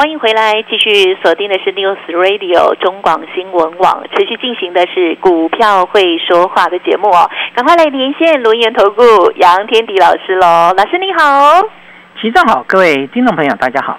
[0.00, 7.28] 欢迎回来，继续锁定的是 News Radio 中广新闻网，持续进行的是股票会说话的节目哦。
[7.54, 11.62] 赶快来连线轮研投顾杨天迪老师喽，老师你好，
[12.18, 13.98] 齐正好，各位听众朋友大家好。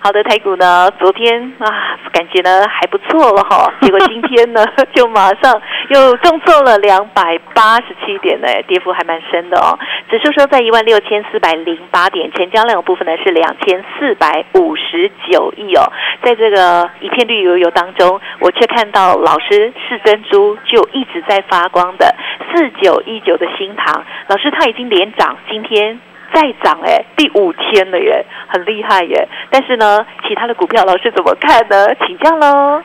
[0.00, 4.62] 好的，台股呢，昨天啊，感觉呢还不错了哈，结果今天呢，
[4.94, 9.78] 就马上又重挫了两百八十七点呢，跌幅还蛮深的哦。
[10.10, 15.90] 指数收在一万六千四百零八点，成交量部分呢是两千四百五十九亿哦。
[16.22, 22.14] 在这个一片绿油油当中，我却看到老师是珍珠就一直在发光的
[22.52, 25.98] 四九一九的新塘，老师他已经连涨，今天。
[26.30, 29.26] 再涨哎，第五天了耶，很厉害耶！
[29.48, 31.94] 但是呢，其他的股票老师怎么看呢？
[32.06, 32.82] 请教喽。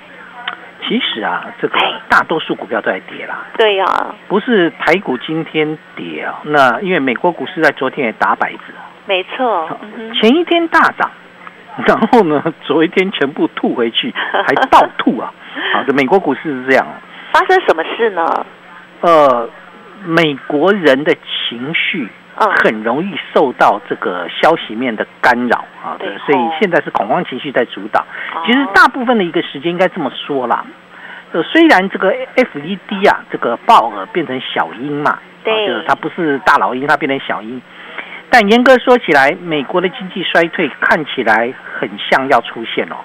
[0.88, 1.78] 其实啊，这个
[2.09, 3.45] 大多数股票都在跌啦。
[3.58, 3.86] 对呀。
[4.28, 8.59] 不是台股今天跌啊，那因为美国股市在昨天也打摆子。
[9.06, 9.70] 没错。
[10.20, 11.12] 前一天大涨，
[11.88, 14.14] 然后呢，昨一天全部吐回去，
[14.45, 15.34] 还倒吐啊！
[15.73, 16.86] 好，这美国股市是这样。
[17.31, 18.45] 发生什么事呢？
[19.02, 19.50] 呃，
[20.06, 22.08] 美国人的情绪。
[22.36, 28.06] 很容易受到这个消息面的干扰啊，对，所以现在是恐慌情绪在主导。
[28.45, 30.66] 其实大部分的一个时间应该这么说啦，
[31.31, 37.62] 呃，虽然这个 F E D 啊，这个鲍尔变成小鹰嘛，对，就是它不是大老鹰，它变成小鹰。
[38.30, 42.95] 但严格说起来，美国的经济衰退看起来很像要出现哦。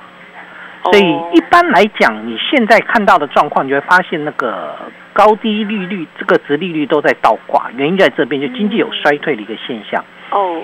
[0.84, 4.74] 所以一般来讲，你现在看到的状况，你会发现那个
[5.12, 10.02] 高低利率、这个值利率都在倒挂，原因在这边，就经济有衰退的一个现象。
[10.30, 10.62] 哦，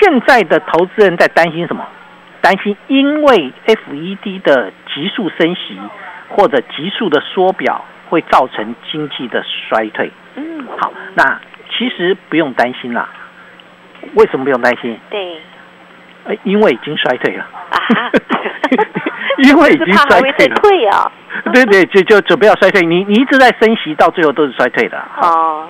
[0.00, 1.86] 现在的投资人在担心什么？
[2.40, 5.78] 担心因为 FED 的急速升息
[6.30, 10.10] 或者急速的缩表，会造成经济的衰退。
[10.36, 11.38] 嗯，好，那
[11.76, 13.08] 其实不用担心啦。
[14.14, 14.98] 为什么不用担心？
[15.10, 15.38] 对，
[16.44, 17.44] 因为已经衰退了。
[17.70, 18.10] 啊
[19.42, 21.12] 因为已经衰退了，退啊！
[21.52, 22.82] 对对，就就准备要衰退。
[22.82, 24.98] 你你一直在升息，到最后都是衰退的。
[25.20, 25.68] 哦，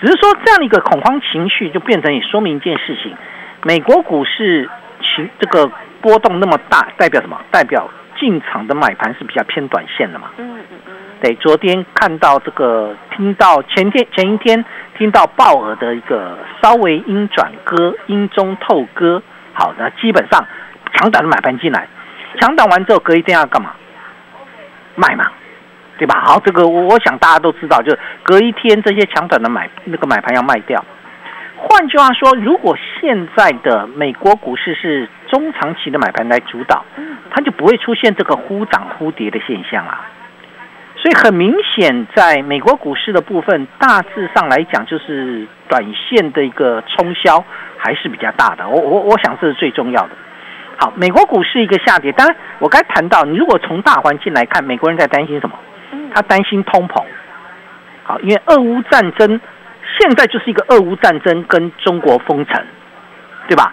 [0.00, 3.14] 只是说这样的一个恐慌情绪，就变成也说明一件事情：
[3.62, 4.68] 美国股市
[5.00, 5.70] 情这个
[6.00, 7.40] 波动那么大，代表什么？
[7.50, 10.28] 代表进场的买盘是比较偏短线的嘛？
[10.36, 10.92] 嗯嗯嗯。
[11.20, 14.62] 对，昨天看到这个，听到前天前一天
[14.98, 19.22] 听到鲍尔的一个稍微阴转割，阴中透割。
[19.54, 20.46] 好的，基本上
[20.92, 21.88] 长短的买盘进来。
[22.40, 23.72] 强档完之后，隔一天要干嘛？
[24.94, 25.30] 卖嘛，
[25.98, 26.22] 对吧？
[26.24, 30.82] 好，这个我我想大家都知道，就是隔一天这些强短的买那个买盘要卖掉。
[31.58, 36.84] 换句话说，如果现在的美国股市是中长期的买盘来主导，
[37.30, 40.06] 它就不会出现这个忽涨忽跌的现象啊。
[40.96, 47.44] 所以很明显，在美国股市的部分，大致上来讲，就是短线的一个冲销
[47.76, 48.66] 还是比较大的。
[48.68, 50.10] 我我我想这是最重要的。
[50.76, 52.12] 好，美国股市一个下跌。
[52.12, 55.56] 当然，我刚才谈到，你如果从大环境来看，美国人在担心什么？
[56.14, 57.02] 他担心通膨。
[58.04, 59.40] 好，因为俄乌战争
[59.98, 62.62] 现在就是一个俄乌战争跟中国封城，
[63.48, 63.72] 对吧？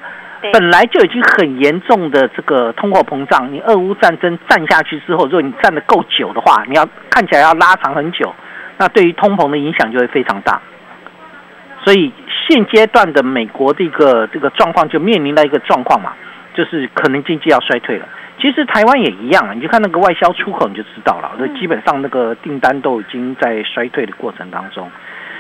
[0.52, 8.34] 本来就已经很严重的这个通货膨胀，你俄乌战争战下去之后，如果你战的够久的话，你要看起来要拉长很久，
[8.78, 10.62] 那对于通膨的影响就会非常大。
[11.84, 12.12] 所以
[12.48, 16.14] 现阶段的美国的一个这个状况，就面临了一个状况嘛。
[16.54, 18.08] 就是可能经济要衰退了，
[18.40, 24.90] 其实台湾也一样啊，你就看那个外销出口你就知道了，那基本上那个订单都已经在衰退的过程当中，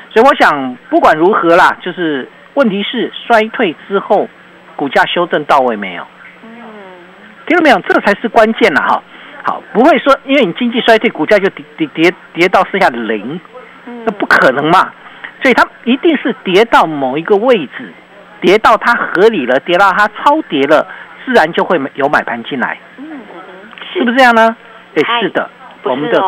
[0.10, 4.28] 所以我想不管如何啦，就是问题是衰退之后
[4.76, 6.06] 股价修正到位没有？
[6.44, 6.50] 嗯，
[7.48, 7.80] 听到没有？
[7.82, 9.04] 这才是关键了哈。
[9.44, 13.40] 好，不会说因为你经济衰退，股价就跌跌跌跌到剩下的零，
[13.86, 14.92] 那不可能嘛，
[15.42, 17.92] 所以它一定是跌到某一个位置，
[18.40, 20.88] 跌到它合理了，跌到它超跌了。
[21.26, 24.56] 自然就会有买盘进来，嗯嗯是不是这样呢？
[24.96, 25.50] 哎，是的，
[25.84, 26.22] 我们的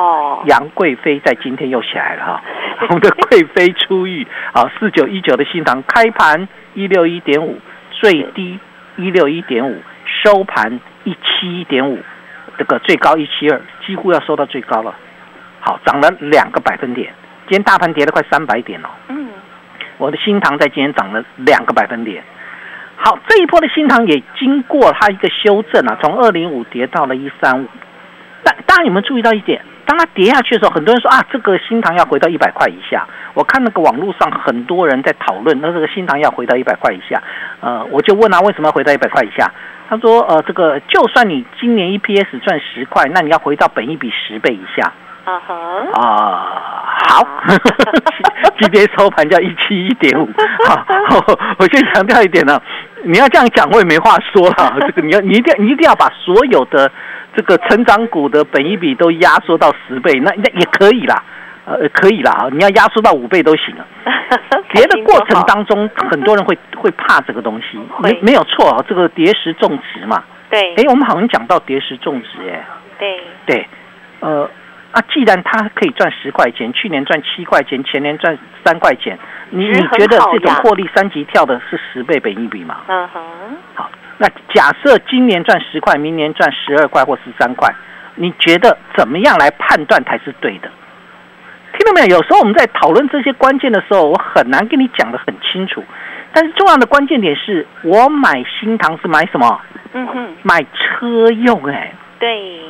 [0.46, 2.42] 杨贵妃在今天又起来了哈，
[2.90, 4.26] 我们的贵妃出狱。
[4.54, 7.60] 啊，四九一九的新塘开盘一六一点五，
[7.92, 8.60] 最低
[8.96, 9.82] 一六一点五，
[10.24, 12.00] 收盘一七一点五，
[12.58, 14.96] 这个最高一七二，几乎要收到最高了，
[15.60, 17.14] 好，涨了两个百分点，
[17.48, 19.28] 今天大盘跌了快三百点哦，嗯，
[19.98, 22.24] 我的新塘在今天涨了两个百分点。
[23.06, 27.68] 好，这一波的新塘也经过它一个修正啊，从二零五跌到了一三五。
[28.44, 29.62] 但大家有没有注意到一点？
[29.86, 33.06] 当它跌下去的时候，很多人说啊，这个新塘要回到一百块以下。
[33.36, 37.22] 我看那个网络上很多人在讨论，那这个新塘要回到一百块以下。
[37.60, 39.52] 呃，我就问他为什么要回到一百块以下？
[39.88, 44.92] 他说，呃，这个就算你今年 EPS 赚十块，那你要回到本一比十倍以下。
[45.26, 45.56] 啊哈。
[45.94, 46.46] 啊，
[47.10, 47.28] 好。
[48.58, 50.30] 今天收盘价一七一点五。
[50.66, 50.86] 好，
[51.60, 52.62] 我先强调一点呢，
[53.04, 54.78] 你要这样讲，我也没话说了。
[54.88, 56.90] 这个你要，你一定，你一定要把所有的。
[57.36, 61.22] 这个成长股的本一比都压缩到十倍，那那也可以啦，
[61.66, 63.86] 呃，可以啦啊，你要压缩到五倍都行了。
[64.72, 70.24] 跌的过程当中，很多人会会怕这个东西，没没有错啊，这个跌时种植嘛。
[70.50, 70.76] 对。
[70.76, 72.66] 哎，我们好像讲到跌时种植，哎。
[72.98, 73.20] 对。
[73.46, 73.68] 对，
[74.22, 74.50] 呃，
[74.96, 79.20] 啊，既然它可以赚十块钱，去年赚七块钱，前年赚三块钱，
[79.50, 82.78] 你你觉得这种获利三级跳的是十倍本一比吗？
[82.88, 83.22] 嗯哼。
[83.74, 83.92] 好。
[84.18, 87.70] 那假设今年赚十块，明年赚十二块或十三块，
[88.16, 90.72] 你觉得怎么样来判断才是对的？
[91.78, 92.16] 听到没有？
[92.16, 95.84] 有时候我们在讨论这些关键的时候，我很难跟你讲的很清楚。
[96.32, 99.60] 但是重要的关键点是我买新塘是买什么？
[99.92, 101.94] 嗯哼，买车用哎。
[102.18, 102.62] 对，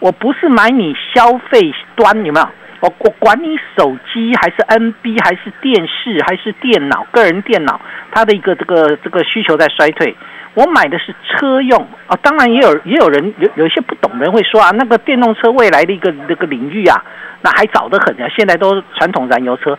[0.00, 2.48] 我不是买你消费端，有没有？
[2.80, 7.80] 我我管你手机还是 NB 还是电视还是电脑，个人电脑，
[8.12, 10.14] 它的一个这个这个需求在衰退。
[10.54, 17.04] 我买的是车用啊，当然也有也有人有有一些不懂的人会说啊，那个电动车未来的一个那个领域啊，
[17.42, 19.76] 那还早得很啊，现在都传统燃油车，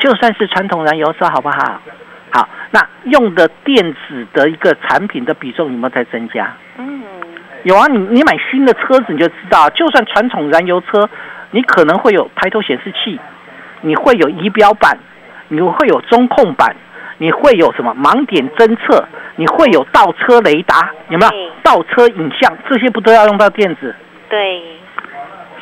[0.00, 1.80] 就算是传统燃油车好不好？
[2.30, 6.52] 好，那用的电子的一个产品的比重有没有在增加？
[7.66, 11.08] 嗯，有啊，你你买新的车子你就知道，就算传统燃油车，
[11.50, 13.18] 你可能会有抬头显示器，
[13.80, 14.96] 你会有仪表板，
[15.48, 16.74] 你会有中控板。
[17.18, 19.08] 你会有什么盲点侦测？
[19.36, 20.90] 你会有倒车雷达？
[21.08, 21.32] 有没有
[21.62, 22.54] 倒车影像？
[22.68, 23.94] 这些不都要用到电子？
[24.28, 24.62] 对。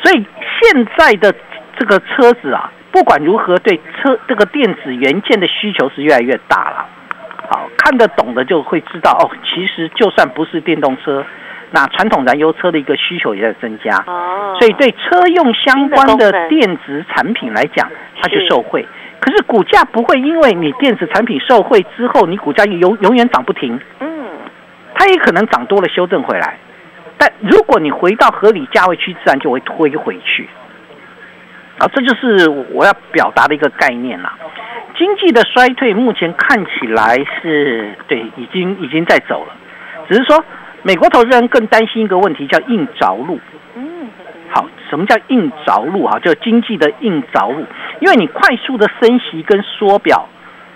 [0.02, 0.26] 所以
[0.60, 1.32] 现在的
[1.78, 6.88] 这个车子啊，不管如何，对车这个电子元件的需求是越来越大了。
[7.48, 9.30] 好，看得懂的就会知道哦。
[9.44, 11.24] 其实就算不是电动车，
[11.74, 13.96] 那传统燃油车的一个需求也在增加。
[14.06, 14.56] 哦。
[14.60, 17.90] 所以对车用相关的电子产品来讲，
[18.22, 18.86] 它就受惠。
[19.18, 23.80] 可是股价不会因为你电子产品受惠之后，你股价永永远涨不停。
[23.98, 24.08] 嗯，
[24.94, 26.58] 它也可能涨多了修正回来，
[27.18, 30.48] 但如果你回到合理价位区，自然就会推回去。
[31.78, 34.32] 啊，这就是我要表达的一个概念啦。
[34.96, 39.52] 经济的衰退目前看起来是对，已经已经在走了，
[40.08, 40.44] 只是说
[40.86, 43.40] 美国投资人更担心一个问题，叫硬着陆。
[44.50, 46.18] 好，什么叫硬着陆哈？
[46.20, 47.64] 就经济的硬着陆，
[48.00, 50.28] 因为你快速的升息跟缩表，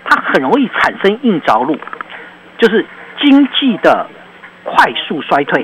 [0.03, 1.77] 它很容易产生硬着陆，
[2.57, 2.83] 就是
[3.21, 4.07] 经济的
[4.63, 5.63] 快速衰退。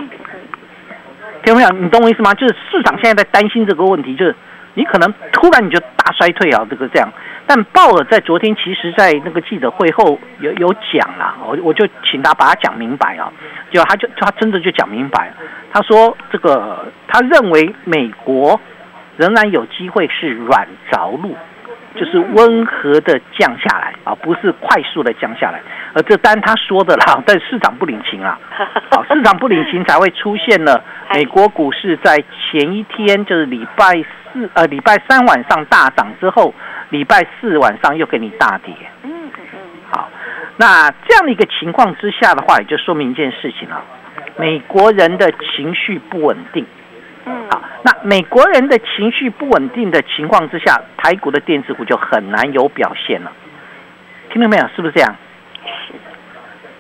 [1.44, 1.70] 听没有？
[1.70, 2.34] 你懂我意思吗？
[2.36, 4.36] 就是市场现在在担心这个问题，就是
[4.76, 7.10] 你可能突然你就大衰退啊，这个这样。
[7.48, 13.32] 但鲍尔在昨天其实，在那个记者会后有有讲啦，我我就请他把他讲明白啊，
[13.72, 15.32] 就他就他真的就讲明白，
[15.72, 18.60] 他说这个他认为美国
[19.18, 21.36] 仍然有机会是软着陆，
[21.96, 25.62] 就是温和的降下来啊，不是快速的降下来，
[25.94, 28.40] 而这单他说的啦， 但市场不领情啊，
[28.90, 30.84] 好，市场不领情才会出现了
[31.14, 34.04] 美国股市在前一天就是礼拜
[34.36, 36.54] 四呃礼拜三晚上大涨之后。
[36.92, 39.60] 礼拜四晚上又给你大跌，嗯嗯嗯，
[39.92, 40.08] 好，
[40.56, 43.84] 那这样的一个情况之下的话，也就说明一件事情了，
[44.38, 46.64] 美国人的情绪不稳定，
[47.26, 53.32] 嗯，好，那美国人的情绪不稳定的情况之下，台股的电子股就很难有表现了，
[54.30, 54.70] 听到没有？
[54.76, 55.16] 是不是这样？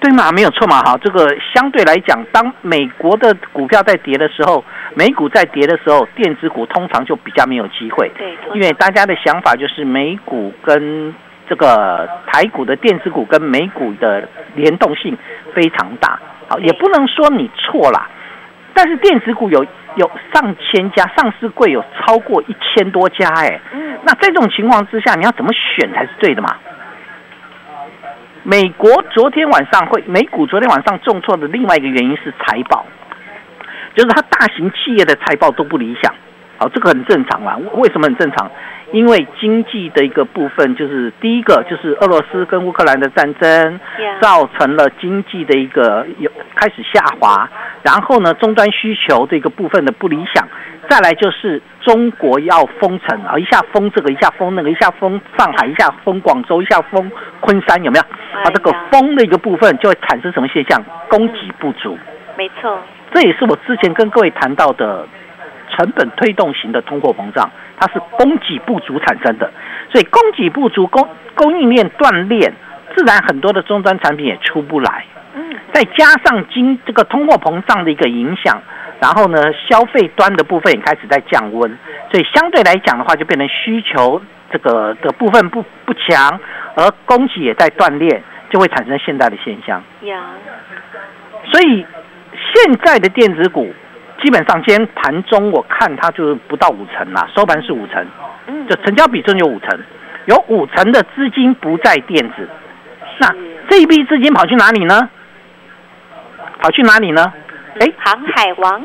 [0.05, 8.11] 对嘛，没有错嘛，哈，这个相对来讲，当美国的股票在跌的时候，美股在跌的时候，电子股通常就比较没有机会。
[8.15, 11.11] 对，因为大家的想法就是美股跟
[11.49, 15.17] 这个台股的电子股跟美股的联动性
[15.55, 16.19] 非常大。
[16.47, 18.07] 好，也不能说你错啦，
[18.75, 26.55] 但是电子股有有上千家上市柜有超过一千多家，哎，嗯，那这种情况之下，你要怎么选才是对的嘛？
[28.47, 32.85] 美国昨天晚上会，美股昨天晚上重挫的另外一个原因是财报，
[33.95, 36.13] 就是它大型企业的财报都不理想，
[36.59, 37.57] 好，这个很正常啦。
[37.73, 38.51] 为什么很正常？
[38.95, 43.79] 因为经济的一个部分，就是第一个就是俄罗斯跟乌克兰的战争，
[44.21, 47.49] 造成了经济的一个有开始下滑，
[47.83, 50.47] 然后呢，终端需求这个部分的不理想，
[50.87, 57.11] 再来就是中国要封城啊，一下封这个，一下封那个，一下封上海，一下封广州，一下封
[57.41, 58.03] 昆山，有没有？
[58.45, 60.81] 啊，这个封的一个部分就会产生什么现象？
[61.09, 61.97] 供给不足。
[62.37, 62.79] 没错，
[63.13, 65.05] 这也是我之前跟各位谈到的。
[65.75, 69.51] 成本推动型的通货膨胀，它是供给不足产生的，
[69.91, 71.05] 所以供给不足，供
[71.35, 72.51] 供应链断裂，
[72.95, 75.05] 自然很多的终端产品也出不来。
[75.35, 78.61] 嗯，再加上经这个通货膨胀的一个影响，
[79.01, 81.77] 然后呢，消费端的部分也开始在降温，
[82.09, 86.39] 所以相对来讲的话，就变成需求这个的部分不不强，
[86.75, 89.83] 而供给也在断裂，就会产生现在的现象。
[90.03, 90.23] 呀，
[91.51, 91.85] 所以
[92.53, 93.73] 现在的电子股。
[94.23, 98.05] 基本上今天盘中我看它就是不到五成啦，收盘是五成，
[98.47, 99.79] 嗯，就成交比重有五成，
[100.25, 102.49] 有五成的资金不在电子，
[103.19, 103.27] 那
[103.69, 105.09] 这一批资金跑去哪里呢？
[106.61, 107.31] 跑去哪里呢？
[107.79, 108.81] 哎，航海王，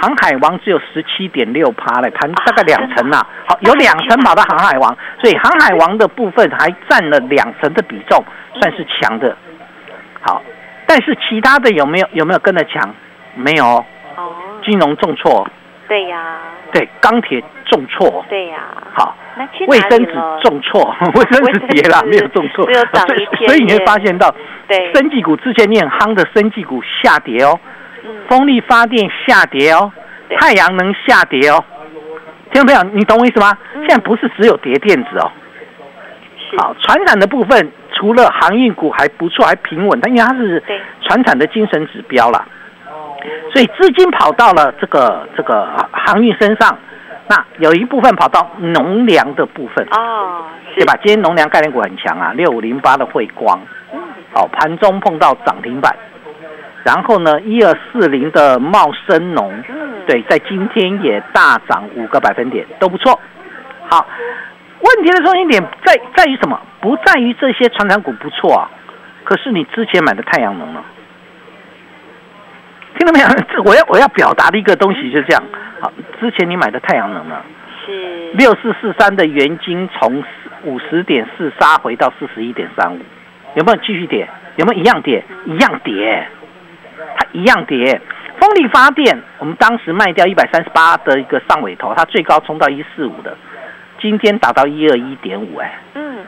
[0.00, 8.22] 航海王只有十七点六趴嘞，盘大概两成呐，好，有两成跑到航海王，所以航海王的部分还占了两成的比重，
[8.60, 9.34] 算是强的。
[10.20, 10.42] 好，
[10.86, 12.94] 但是其他的有没有有没有跟着强？
[13.34, 13.84] 没有。
[14.66, 15.48] 金融重挫，
[15.88, 16.38] 对呀，
[16.72, 18.58] 对钢铁重挫，对呀，
[18.92, 19.16] 好，
[19.68, 20.82] 卫生纸重挫，
[21.14, 22.66] 卫生纸跌了， 没有重挫，
[23.06, 24.34] 所以所以你会发现到，
[24.66, 27.58] 对，生技股之前你很夯的生技股下跌哦，
[28.28, 29.92] 风力发电下跌哦，
[30.36, 31.64] 太阳能下跌哦，
[32.52, 32.82] 听到没有？
[32.92, 33.56] 你懂我意思吗？
[33.86, 35.30] 现在不是只有跌电子哦，
[36.58, 40.62] 好，传产的部分除了航运股还不错，还平稳，但因为它是
[41.02, 42.44] 传产的精神指标啦。
[43.52, 46.78] 所以资金跑到了这个这个航运身上，
[47.28, 50.94] 那有一部分跑到农粮的部分哦，对吧？
[51.02, 53.58] 今天农粮概念股很强啊，六五零八的汇光，
[54.34, 55.96] 哦，盘中碰到涨停板，
[56.84, 59.62] 然后呢，一二四零的茂生农，
[60.06, 63.18] 对，在今天也大涨五个百分点，都不错。
[63.88, 64.06] 好，
[64.80, 66.60] 问题的中心点在在于什么？
[66.80, 68.70] 不在于这些传统股不错啊，
[69.24, 70.80] 可是你之前买的太阳能呢？
[72.96, 73.28] 听到没有？
[73.52, 75.42] 这我要我要表达的一个东西就是这样。
[75.80, 77.42] 好，之前你买的太阳能呢？
[77.84, 80.24] 是六四四三的原金从
[80.64, 82.98] 五十点四杀回到四十一点三五，
[83.54, 84.28] 有没有继续跌？
[84.56, 85.22] 有没有一样跌？
[85.44, 86.26] 一样跌，
[87.16, 88.00] 它一样跌。
[88.40, 93.36] 风力发电，我们当时卖掉一百三十八的一个上尾头，它最高冲到一四五的，
[94.00, 96.18] 今天打到一二一点五，哎，嗯。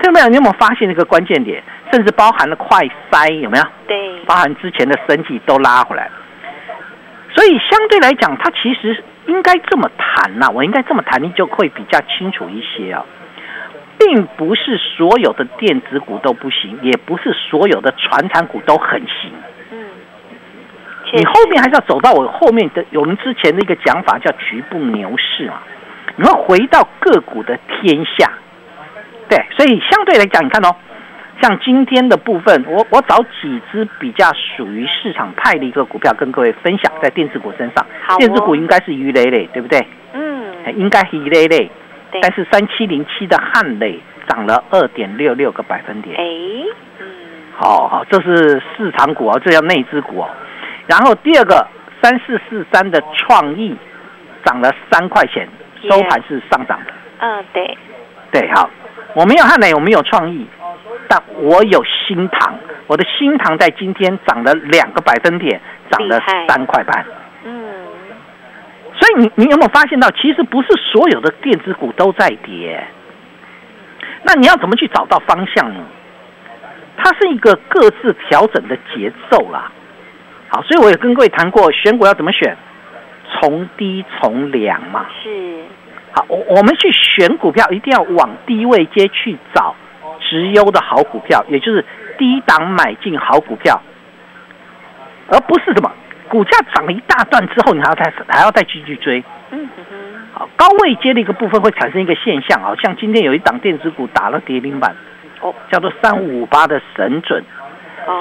[0.00, 0.28] 听到没有？
[0.28, 1.62] 你有没有发现一个关键点？
[1.92, 3.64] 甚至包含了快塞，有没有？
[3.86, 6.10] 对，包含之前的升绩都拉回来。
[7.34, 10.48] 所以相对来讲，它其实应该这么谈呐。
[10.52, 13.04] 我应该这么谈，你就会比较清楚一些啊。
[13.98, 19.32] 并不是所有的电子股都不行，也不是所有的传产股都很行。
[19.70, 19.86] 嗯，
[21.12, 25.62] 你后面还是要走到我后面的我们之前的一个讲法，叫局部牛市嘛。
[26.16, 28.30] 你要回到个股的天下。
[29.28, 30.74] 对，所以相对来讲，你看哦，
[31.42, 37.86] 像今天的部分，我我找几只比较属于市场派的一个股票跟各位分享，在电子股身上，
[38.18, 39.84] 电子股应该是鱼雷雷，对不对？
[40.12, 41.70] 嗯，应该是鱼雷类，
[42.22, 46.16] 但是三七零七的汉磊涨了二点六六个百分点。
[46.16, 46.22] 哎，
[47.00, 47.06] 嗯，
[47.56, 50.28] 好好，这是市场股哦，这叫内资股哦。
[50.86, 51.66] 然后第二个
[52.00, 53.76] 三四四三的创意
[54.44, 55.48] 涨了三块钱，
[55.82, 56.92] 收盘是上涨的。
[57.18, 57.76] 嗯，对，
[58.30, 58.70] 对，好。
[59.16, 60.46] 我没有汉磊，我没有创意，
[61.08, 62.54] 但我有新塘。
[62.86, 65.58] 我的新塘在今天涨了两个百分点，
[65.90, 67.02] 涨了三块半。
[67.42, 67.86] 嗯，
[68.94, 72.86] 所以你你有没有发现到，其实不是所有的电子股都在跌。
[74.22, 75.80] 那你要怎么去找到方向呢？
[76.98, 79.72] 它是一个各自调整的节奏啦。
[80.48, 82.54] 好，所以我也跟各位谈过，选股要怎么选，
[83.32, 85.06] 从低从量嘛。
[85.22, 85.64] 是。
[86.16, 89.74] 好，我我们去选股票，一定要往低位接去找
[90.18, 91.84] 直优的好股票，也就是
[92.16, 93.78] 低档买进好股票，
[95.28, 95.92] 而不是什么
[96.30, 99.22] 股价涨了一大段之后，你还要再还要再继续追。
[99.50, 99.94] 嗯哼。
[100.32, 104.96] 好，高位接的一个部分会产生一个现象啊，像今天有一档电子股打了跌停板，
[105.42, 107.44] 哦，叫做三五五八的神准，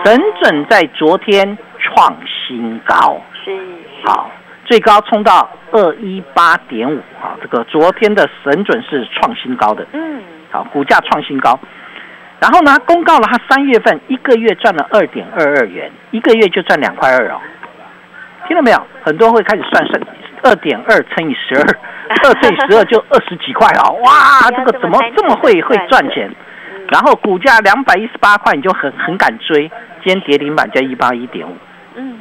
[0.03, 3.21] 神准在昨天创新高。
[3.45, 3.57] 是。
[4.03, 4.29] 好。
[4.67, 7.14] 最高冲到二一八点五，好，
[7.45, 11.59] 这个昨天的神准是创新高的，嗯，好，股价创新高，
[12.39, 17.39] 然后呢，公告了他三月份一个月赚了二点二二元，一个月就赚两块二哦，
[18.47, 18.87] 听到没有？
[19.03, 20.01] 很多人会开始算算，
[20.41, 21.61] 二点二乘以十二，
[22.23, 26.27] 二乘以十二就二十几块哦， 哇，这个怎么这么会会赚钱？
[26.89, 29.69] 然后股价两百一十八块，你就很很敢追，
[30.03, 31.55] 今天跌停板叫一八一点五，
[31.93, 32.19] 嗯。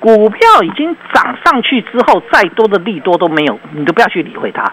[0.00, 4.72] 股票已经涨上去之后，再多的利多都没有，你都不要去理会它。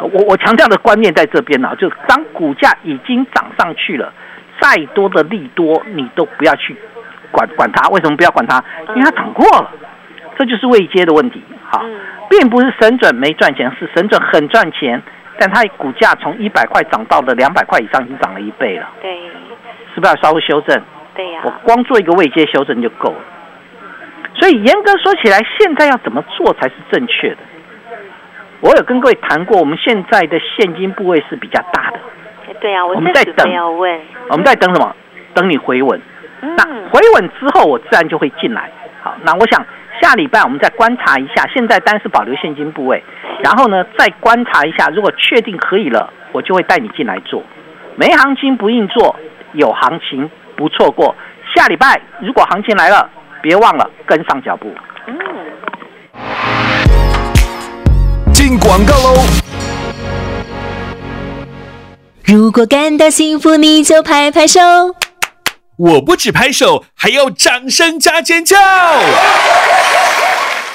[0.00, 4.12] 我我强调的观念在这边呢，就当股价已经涨上去了，
[4.60, 6.76] 再多的利多你都不要去
[7.32, 7.88] 管管它。
[7.88, 8.62] 为什么不要管它？
[8.90, 9.70] 因为它涨过了，
[10.38, 11.42] 这就是未接的问题。
[11.64, 11.84] 好，
[12.30, 15.02] 并不是神准没赚钱，是神准很赚钱，
[15.36, 18.88] 但它股价从一百块涨到了两百块以上，已经涨了一倍了。
[19.02, 19.18] 对，
[19.94, 20.80] 是不是要稍微修正？
[21.16, 23.20] 对呀，我光做一个未接修正就够了。
[24.38, 27.38] 所以严格说起来，现在要怎么做才是正确的？
[28.60, 31.98] 我有跟各位谈过，我们现在的现金部位是比较大的。
[32.60, 33.48] 对啊，我们在等。
[34.30, 34.94] 我们在等什么？
[35.34, 36.00] 等你回稳。
[36.40, 38.70] 那回稳之后，我自然就会进来。
[39.02, 39.64] 好，那我想
[40.00, 41.46] 下礼拜我们再观察一下。
[41.52, 43.02] 现在单是保留现金部位，
[43.44, 44.88] 然后呢再观察一下。
[44.88, 47.42] 如果确定可以了，我就会带你进来做。
[47.96, 49.14] 没行情不硬做，
[49.52, 51.14] 有行情不错过。
[51.54, 53.08] 下礼拜如果行情来了，
[53.48, 54.66] 别忘了跟上脚步。
[55.06, 55.16] 嗯。
[58.30, 59.24] 进广告喽！
[62.26, 64.60] 如果感到幸福，你就拍拍手。
[65.78, 68.58] 我不止拍手，还要掌声加尖叫！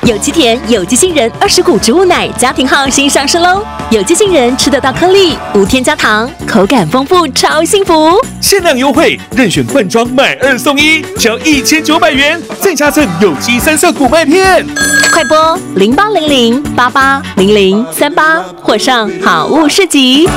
[0.05, 3.63] 有机甜，有机杏仁，二十谷植物奶，家庭号新上市喽！
[3.89, 8.19] 有机杏仁吃得到颗粒，无添加糖，口感丰富，超幸福！
[8.41, 14.65] 限量优惠，任选罐装买二送一，只要一千九百元，再加赠有机三色谷麦片。
[15.13, 20.27] 快播零八零零八八零零三八，或上好物市集。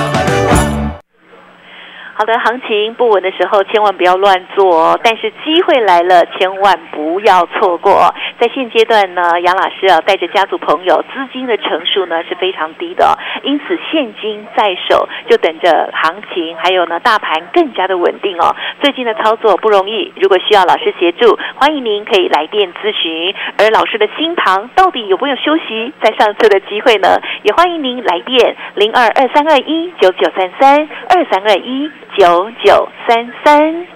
[2.19, 4.99] 好的，行情不稳的时候，千万不要乱做。
[5.05, 8.15] 但是机会来了，千万不要错过。
[8.41, 18.57] 在现阶段呢，杨老师啊，带着家族朋友，资金的成数呢是非常低的，因此现金在手，就等着行情，还有呢大盘更加的稳定哦。
[18.81, 23.35] 最近的操作不容易，如果需要老师协助，欢迎您可以来电咨询。
[23.59, 25.93] 而老师的新塘到底有没有休息？
[26.01, 31.91] 在上车的机会呢，也欢迎您来电零二二三二一九九三三二三二一。
[32.19, 33.96] 九九三三。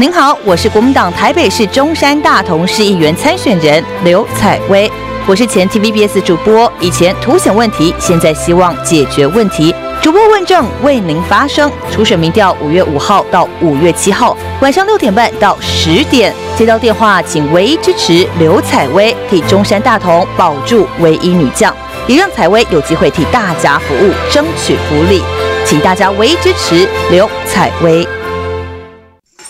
[0.00, 4.88] 您好，我是国民党台北市中山大同市议员参选人刘彩薇。
[5.26, 9.74] 我是前 TVBS 主播，以前凸显问题，现在希望解决问题。
[10.00, 11.68] 主播问政为您发声。
[11.90, 21.74] 初选民调五月五号到五月七号晚上六点半到十点接到电话，请唯一支持刘彩薇，替中山大同保住唯一女将，
[22.06, 25.20] 也让彩薇有机会替大家服务，争取福利。
[25.66, 28.06] 请大家唯一支持刘彩薇。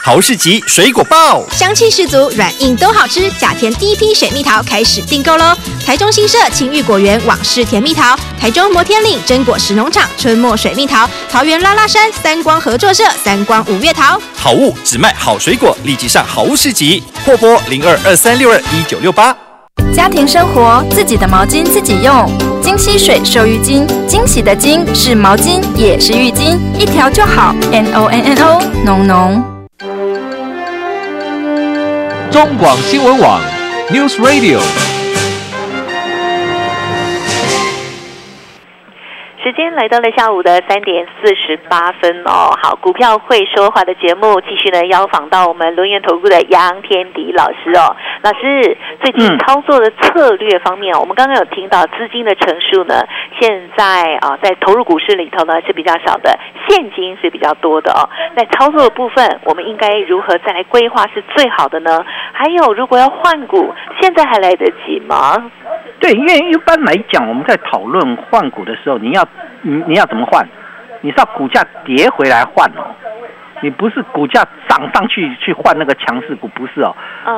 [0.08, 3.30] 桃市集水果报，香气十足，软硬都好吃。
[3.32, 5.54] 甲田第一批水蜜桃开始订购喽！
[5.84, 14.18] 台中新社青玉果园往事甜蜜桃，台中摩天岭真果实农场春末水蜜桃，桃园拉拉山三光合作社三光五月桃。
[14.34, 19.36] 好物只卖好水果，立即上好物市集，货拨零二二三六二一九六八。
[19.94, 27.54] 家庭生活，自己的毛巾自己用，金溪水收浴巾，惊喜的惊是毛巾也是浴巾，一条就好。
[27.70, 29.57] N O N N O，浓浓。
[32.30, 33.40] 中广新闻网
[33.90, 34.87] ，News Radio。
[39.78, 42.50] 来到了下午的三点四十八分哦。
[42.60, 47.94] 好，股票会说话的节目继续呢，邀访到我们轮源投顾的杨天迪老师哦。
[48.22, 53.06] 老师，最近操作的策略方面，我们刚刚有听到资金的成数呢，
[53.40, 56.36] 现在啊，在投入股市里头呢是比较少的，
[56.68, 58.10] 现金是比较多的哦。
[58.36, 62.04] 在操作的部分，我们应该如何再来规划是最好的呢？
[62.32, 65.52] 还有，如果要换股，现在还来得及吗？
[66.00, 69.22] 对，因为一般来讲，我们在讨论换股的时候，你要
[69.62, 70.46] 你你要怎么换？
[71.00, 72.82] 你是要股价跌回来换哦，
[73.62, 76.92] 你不是股价涨上去去换那个强势股，不是哦，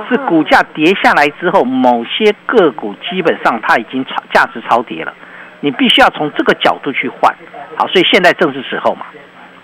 [0.08, 5.12] 是股价跌下来之后，某些个股基本上它已经超价值超跌了，
[5.60, 7.34] 你必须要从这个角度去换。
[7.76, 9.04] 好，所以现在正是时候嘛。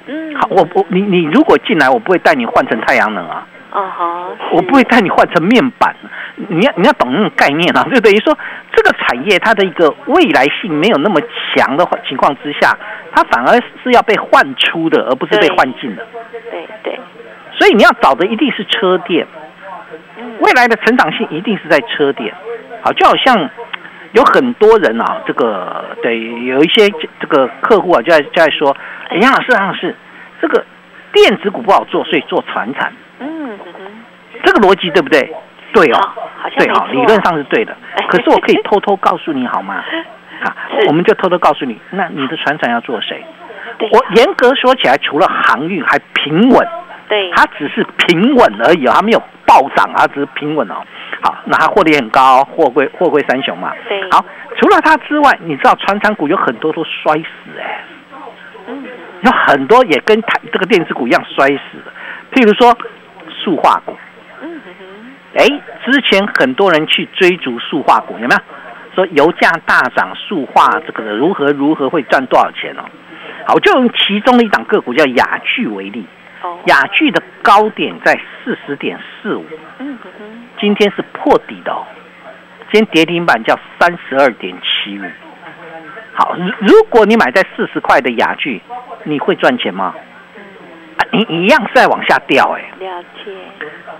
[0.06, 3.46] 嗯，好，我我你你如果进来，我不会带你换成太阳能啊。
[3.72, 5.94] 哦好，我不会带你换成面板。
[6.48, 8.36] 你要你要懂那种概念啊，就等于说
[8.72, 11.20] 这个产业它的一个未来性没有那么
[11.54, 12.76] 强的情况之下，
[13.12, 16.06] 它反而是要被换出的，而不是被换进的。
[16.50, 17.00] 对对。
[17.58, 19.26] 所以你要找的一定是车店，
[20.40, 22.34] 未来的成长性一定是在车店。
[22.82, 23.50] 好，就好像
[24.12, 28.76] 有很多人啊，这个对有一些这个客户啊，就在就在说，
[29.20, 29.96] 杨老师杨老师，
[30.40, 30.64] 这个
[31.12, 32.92] 电子股不好做，所以做船产。
[34.46, 35.20] 嗯，这个逻辑对不对？
[35.74, 36.00] 对哦，
[36.56, 37.76] 对哦，理论上是对的。
[38.08, 39.82] 可是我可以偷偷告诉你好吗？
[40.42, 40.54] 啊，
[40.86, 43.24] 我们就偷偷告诉你，那你的船长要做谁？
[43.92, 46.68] 我严格说起来，除了航运还平稳，
[47.08, 50.76] 对，它只是平稳而已，它没有暴涨它，只是平稳哦。
[51.22, 53.72] 好，那它获利很高，货柜货柜三雄嘛。
[53.88, 54.24] 对，好，
[54.58, 57.84] 除了它之外，你知道船厂股有很多都摔死哎，
[58.68, 58.84] 嗯，
[59.22, 61.92] 有很多也跟台这个电子股一样摔死的，
[62.32, 62.76] 譬如说
[63.28, 63.96] 塑化股，
[65.36, 65.44] 哎，
[65.84, 68.40] 之前很多人去追逐塑化股，有没有？
[68.94, 72.82] 说油价大涨，塑化这个如何如何会赚多少钱哦？
[73.46, 76.06] 好，就用其中的一档个股叫雅聚为例。
[76.42, 79.44] 哦，雅聚的高点在四十点四五。
[79.78, 81.84] 嗯哼，今天是破底的哦。
[82.72, 85.02] 今天跌停板叫三十二点七五。
[86.14, 88.62] 好，如如果你买在四十块的雅聚，
[89.04, 89.94] 你会赚钱吗？
[91.22, 92.62] 一样是在往下掉哎。
[92.78, 93.32] 了解。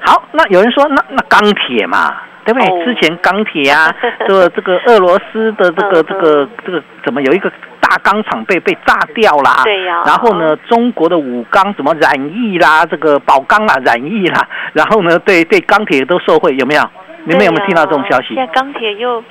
[0.00, 2.84] 好，那有人说，那那钢铁嘛，对不对？
[2.84, 3.94] 之前钢铁啊，
[4.26, 7.50] 这个这个俄罗斯的这个这个这个怎么有一个？
[7.88, 10.02] 大钢厂被被炸掉啦，对呀。
[10.04, 16.82] 然后呢，中国的武钢什么染艺啦，这个宝钢啦，染艺啦，然后呢，对对钢铁都受惠，有没有？
[17.22, 18.34] 你们有没有听到这种消息？
[18.34, 19.22] 现在钢铁又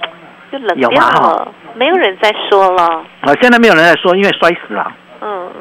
[0.52, 2.84] 又冷掉了，没有人在说了。
[3.24, 4.89] 啊，现在没有人在说，因为摔死了。
[5.19, 5.52] 嗯。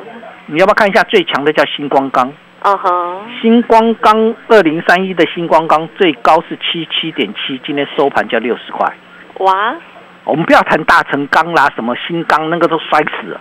[0.46, 2.32] 你要不要看一下最强的叫星光钢？
[2.62, 3.20] 嗯哼。
[3.40, 8.92] 星光钢二零三一的星光钢最高是七七点七，今天收盘叫六十块。
[9.38, 9.74] 哇。
[10.24, 13.40] 我们不要谈大成钢啦，什么新钢那个都摔死了。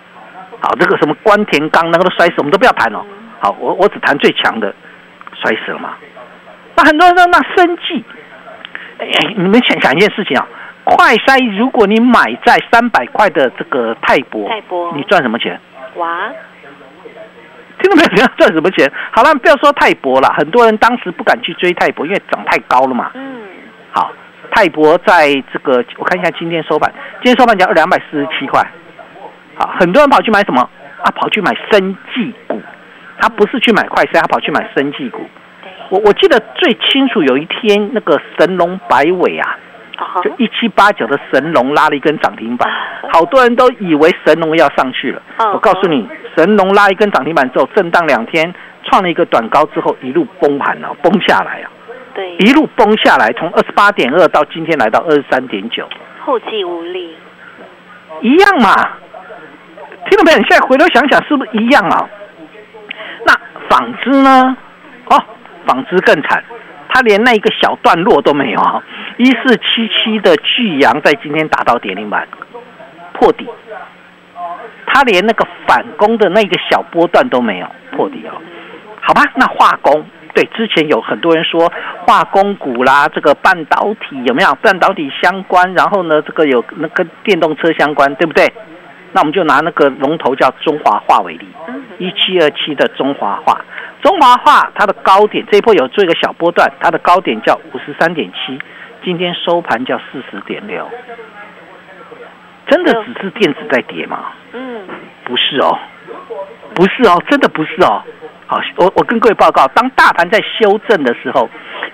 [0.60, 3.00] 好，这个什么关田钢那个都摔死，我们都不要谈哦。
[3.40, 4.74] 好，我我只谈最强的，
[5.34, 5.96] 摔死了嘛。
[6.76, 8.04] 那很多人说那生计，
[8.98, 10.46] 哎，你们想想一件事情啊，
[10.84, 15.58] 快筛，如果你买在三百块的这个泰博，泰博，你赚什么钱？
[15.96, 16.30] 哇，
[17.84, 18.10] 听到没有？
[18.16, 18.90] 你要赚什么钱？
[19.12, 23.12] 好了，不要说泰博了，很多人当时不敢去追泰博，因为涨太高了嘛。
[23.14, 23.44] 嗯，
[23.92, 24.10] 好。
[24.56, 26.94] 泰博在这个，我看一下今天收盘，
[27.24, 28.64] 今天收盘价两百四十七块。
[29.56, 30.62] 好，很多人跑去买什么
[31.02, 31.10] 啊？
[31.16, 32.62] 跑去买生技股，
[33.20, 35.28] 他不是去买快车，他跑去买生技股。
[35.90, 39.58] 我我记得最清楚，有一天那个神龙摆尾啊，
[40.24, 42.70] 就一七八九的神龙拉了一根涨停板，
[43.12, 45.22] 好多人都以为神龙要上去了。
[45.54, 48.54] 我告诉你，神龙拉一根涨停板之后，震荡两天，
[48.84, 51.70] 创了一个短高之后，一路崩盘了，崩下来啊。
[52.16, 55.88] 对，一路崩下来，从二十八点二到今天来到二十三点九，
[56.20, 57.16] 后继无力，
[58.22, 58.74] 一样嘛？
[60.10, 60.38] 听到没有？
[60.38, 62.08] 你现在回头想想，是不是一样啊？
[63.26, 63.34] 那
[63.70, 64.58] 纺织呢？
[65.06, 65.24] 哦，
[65.66, 66.44] 纺织更惨，
[66.94, 68.84] 它连那一个小段落都没有啊！
[69.18, 72.28] 一四七七的巨阳在今天打到跌停板，
[73.14, 73.50] 破底，
[74.86, 78.38] 它连那个反攻的那个小波段都没有破底哦。
[79.02, 80.06] 好吧，那化工。
[80.36, 81.72] 对，之前有很多人说
[82.06, 85.74] 化工股啦，这个半导体有没有半导体相关？
[85.74, 88.52] 然后呢，这个有那跟电动车相关，对不对？
[89.14, 91.48] 那我们就拿那个龙头叫中华化为例，
[92.00, 93.62] 一七二七的中华化，
[94.02, 98.60] 中华化它的高点这一波有做一个小波段，它的高点叫五十三点七，
[99.04, 100.90] 今天收盘叫四十点六，
[102.68, 104.32] 真的只是电子在跌吗？
[104.52, 104.88] 嗯，
[105.24, 105.78] 不是哦，
[106.74, 108.02] 不是哦，真的不是哦。
[108.48, 111.48] 好，我我跟各位报告，当大盘在修正的时候，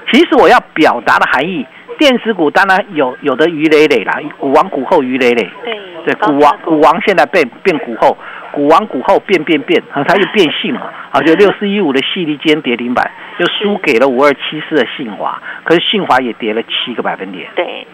[0.10, 1.66] 其实我要表达的含义，
[1.98, 5.50] 电子股当然有有的鱼累累啦，股王股后鱼累累。
[5.64, 8.18] 对对，股王股王现在变变股后，
[8.52, 10.94] 股王股后变变变，它又变性了。
[11.12, 17.50] 啊，就六四一五的细粒间跌停板，又输给了五二七四的信华，可是信华也跌了七个百分点。
[17.56, 17.88] 对。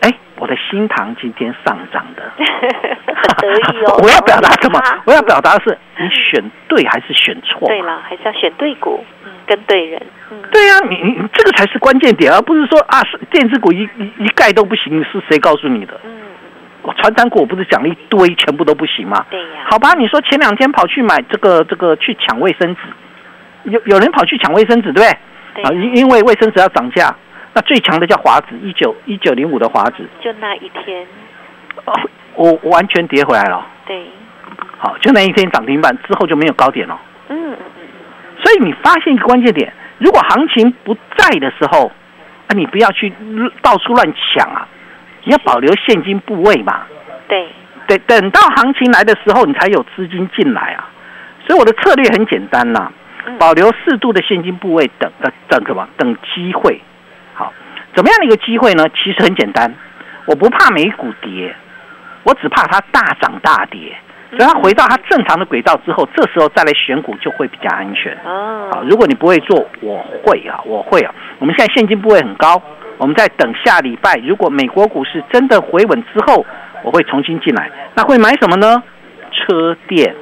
[0.00, 3.98] 哎，我的新塘今天上涨的， 得意哦。
[4.02, 4.80] 我要表达什么？
[5.04, 7.68] 我要表达的是，你选对还是选错？
[7.68, 10.02] 对了，还是要选对股，嗯，跟对人。
[10.50, 16.00] 对呀，你你这个才是关键点，而不是说啊，电子股一一一概都不行，是谁告诉你的？
[16.02, 16.31] 嗯，我
[16.96, 19.24] 传单股我不是讲了一堆，全部都不行吗？
[19.30, 19.66] 对呀。
[19.70, 22.80] 好吧，你说前两天跑去买这个这个去抢卫生纸，
[23.64, 25.18] 有有人跑去抢卫生纸，对不对？
[25.54, 25.64] 对。
[25.64, 27.14] 啊，因因为卫生纸要涨价。
[27.54, 31.06] 那最强的叫华子，一九一九零五的华子，就那一天，
[31.84, 31.92] 哦，
[32.34, 33.66] 我完全跌回来了。
[33.86, 34.06] 对，
[34.78, 36.98] 好，就那一天涨停板之后就没有高点了。
[37.28, 38.42] 嗯嗯嗯。
[38.42, 41.92] 所以你发现一个关键点，如果行情不在的时候，
[42.46, 43.12] 啊，你不要去
[43.60, 44.66] 到处乱抢啊，
[45.24, 46.82] 你要保留现金部位嘛。
[47.28, 47.48] 对。
[47.86, 50.88] 等等到行情来的时候，你才有资金进来啊。
[51.46, 52.90] 所以我的策略很简单呐，
[53.38, 55.86] 保留适度的现金部位，等呃等什么？
[55.96, 56.80] 等机会。
[57.34, 57.52] 好
[57.94, 58.88] 怎么样的一个机会呢？
[58.90, 59.74] 其实很简单，
[60.26, 61.54] 我不怕美股跌，
[62.22, 63.96] 我只怕它大涨大跌。
[64.30, 68.16] 所以它回到它正常的轨道之后，这时候再来选股就会比较安全。
[68.24, 71.12] 哦，好，如果你不会做，我会啊，我会啊。
[71.38, 72.62] 我们现在现金部位很高，
[73.02, 76.46] 我们在等下礼拜，如果美国股市真的回稳之后，
[76.84, 77.68] 我会重新进来。
[77.96, 78.80] 那会买什么呢？
[79.32, 80.14] 车电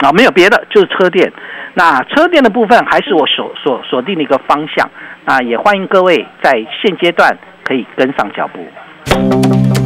[0.00, 1.32] 啊，没有别的，就是车电。
[1.72, 4.90] 那车电的部分还是我所所锁定的一个方向。
[5.24, 9.81] 啊也欢迎各位在现阶段可以跟上脚步。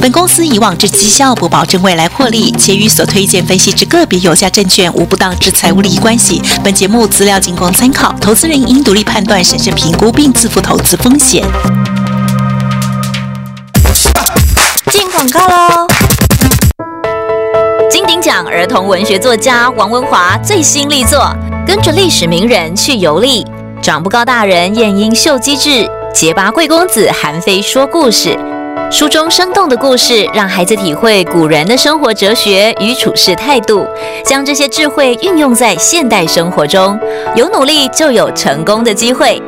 [0.00, 6.40] 本公司以往之绩效不保证未来获利，且与所推荐分析之个别有价证券无不当之财务利益关系。
[6.64, 11.44] 本节目资料仅供参考，投资人应独立判断、审慎评估并自负投资风险。
[14.90, 15.86] 进广告喽！
[17.90, 21.18] 金鼎奖儿童文学作家王文华最新力作
[21.66, 23.44] 《跟着历史名人去游历》，
[23.82, 28.38] 长不高大人晏婴秀机智，结巴贵公子韩非说故事。
[28.90, 33.86] 书中生动的故事，让孩子体会古人的生活哲学与处事态度，
[34.24, 36.98] 将这些智慧运用在现代生活中，
[37.36, 39.40] 有努力就有成功的机会。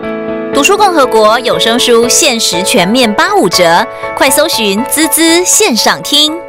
[0.54, 3.84] 读书共和国有声书限时全面八五折，
[4.16, 6.41] 快搜寻滋滋线上听。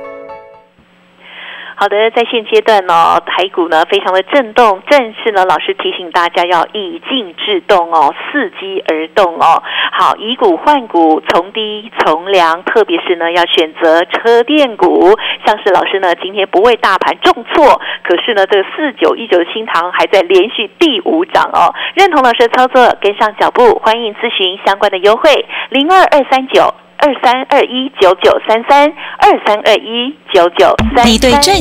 [1.75, 9.61] 好的，在现阶段呢，台股呢非常的震动，正是呢老师提醒大家要以静制动哦，伺机而动哦。
[9.91, 21.73] 好，以股换股，从低从良，特别是呢要选择车电股，像是老师呢今天不为大盘重挫，可是呢这个四九一九的新塘还在连续第五涨哦。
[21.95, 31.05] 认同老师的操作，跟上脚步，欢迎咨询相关的优惠零二二三九二三二一九九三三二三二一九九三。
[31.05, 31.51] 你对正。